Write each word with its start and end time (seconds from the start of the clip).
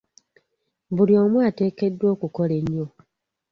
Buli 0.95 1.13
omu 1.23 1.37
ateekeddwa 1.49 2.07
okukola 2.15 2.53
ennyo. 2.61 2.85